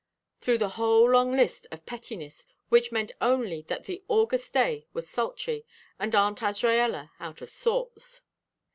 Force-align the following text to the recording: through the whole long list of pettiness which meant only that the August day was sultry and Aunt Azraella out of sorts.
through 0.39 0.57
the 0.57 0.69
whole 0.77 1.07
long 1.11 1.31
list 1.31 1.67
of 1.71 1.85
pettiness 1.85 2.47
which 2.69 2.91
meant 2.91 3.11
only 3.21 3.61
that 3.67 3.83
the 3.83 4.03
August 4.07 4.51
day 4.51 4.87
was 4.93 5.07
sultry 5.07 5.63
and 5.99 6.15
Aunt 6.15 6.39
Azraella 6.41 7.11
out 7.19 7.39
of 7.43 7.51
sorts. 7.51 8.23